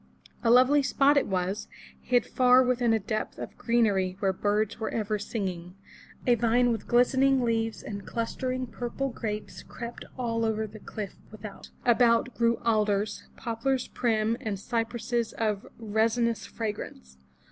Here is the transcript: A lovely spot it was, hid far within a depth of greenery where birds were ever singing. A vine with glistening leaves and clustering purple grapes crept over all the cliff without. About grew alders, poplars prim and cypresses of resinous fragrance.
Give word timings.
A 0.43 0.49
lovely 0.49 0.81
spot 0.81 1.15
it 1.15 1.27
was, 1.27 1.67
hid 2.01 2.25
far 2.25 2.63
within 2.63 2.91
a 2.91 2.97
depth 2.97 3.37
of 3.37 3.55
greenery 3.55 4.15
where 4.17 4.33
birds 4.33 4.79
were 4.79 4.89
ever 4.89 5.19
singing. 5.19 5.75
A 6.25 6.33
vine 6.33 6.71
with 6.71 6.87
glistening 6.87 7.43
leaves 7.43 7.83
and 7.83 8.03
clustering 8.03 8.65
purple 8.65 9.09
grapes 9.09 9.61
crept 9.61 10.03
over 10.17 10.17
all 10.17 10.39
the 10.65 10.79
cliff 10.79 11.17
without. 11.31 11.69
About 11.85 12.33
grew 12.33 12.55
alders, 12.65 13.27
poplars 13.37 13.89
prim 13.89 14.37
and 14.39 14.57
cypresses 14.59 15.33
of 15.33 15.67
resinous 15.77 16.47
fragrance. 16.47 17.17